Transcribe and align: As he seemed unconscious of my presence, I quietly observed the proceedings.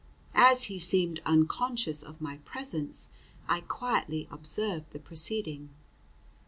As 0.33 0.63
he 0.63 0.79
seemed 0.79 1.21
unconscious 1.27 2.01
of 2.01 2.19
my 2.21 2.37
presence, 2.37 3.09
I 3.47 3.61
quietly 3.61 4.27
observed 4.31 4.89
the 4.93 4.99
proceedings. 4.99 5.69